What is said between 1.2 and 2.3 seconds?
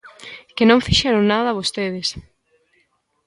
nada vostedes!